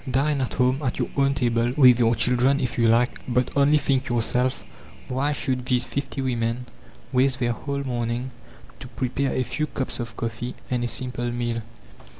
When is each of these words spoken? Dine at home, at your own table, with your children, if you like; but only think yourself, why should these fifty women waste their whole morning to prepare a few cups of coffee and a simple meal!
Dine 0.09 0.41
at 0.41 0.55
home, 0.55 0.81
at 0.81 0.97
your 0.97 1.09
own 1.15 1.35
table, 1.35 1.73
with 1.77 1.99
your 1.99 2.15
children, 2.15 2.59
if 2.59 2.75
you 2.75 2.87
like; 2.87 3.19
but 3.27 3.51
only 3.55 3.77
think 3.77 4.09
yourself, 4.09 4.63
why 5.07 5.31
should 5.31 5.63
these 5.67 5.85
fifty 5.85 6.23
women 6.23 6.65
waste 7.13 7.37
their 7.39 7.51
whole 7.53 7.83
morning 7.83 8.31
to 8.79 8.87
prepare 8.87 9.31
a 9.31 9.43
few 9.43 9.67
cups 9.67 9.99
of 9.99 10.17
coffee 10.17 10.55
and 10.71 10.83
a 10.83 10.87
simple 10.87 11.29
meal! 11.31 11.61